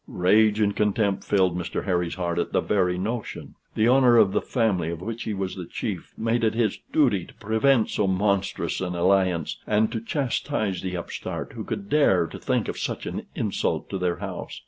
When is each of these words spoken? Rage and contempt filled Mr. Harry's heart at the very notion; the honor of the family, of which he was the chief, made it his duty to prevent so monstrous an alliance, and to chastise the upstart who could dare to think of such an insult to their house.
Rage 0.07 0.59
and 0.59 0.75
contempt 0.75 1.23
filled 1.23 1.55
Mr. 1.55 1.85
Harry's 1.85 2.15
heart 2.15 2.39
at 2.39 2.53
the 2.53 2.59
very 2.59 2.97
notion; 2.97 3.53
the 3.75 3.87
honor 3.87 4.17
of 4.17 4.31
the 4.31 4.41
family, 4.41 4.89
of 4.89 4.99
which 4.99 5.25
he 5.25 5.33
was 5.35 5.55
the 5.55 5.67
chief, 5.67 6.11
made 6.17 6.43
it 6.43 6.55
his 6.55 6.79
duty 6.91 7.23
to 7.23 7.35
prevent 7.35 7.87
so 7.91 8.07
monstrous 8.07 8.81
an 8.81 8.95
alliance, 8.95 9.59
and 9.67 9.91
to 9.91 10.01
chastise 10.01 10.81
the 10.81 10.97
upstart 10.97 11.51
who 11.53 11.63
could 11.63 11.87
dare 11.87 12.25
to 12.25 12.39
think 12.39 12.67
of 12.67 12.79
such 12.79 13.05
an 13.05 13.27
insult 13.35 13.91
to 13.91 13.99
their 13.99 14.15
house. 14.17 14.59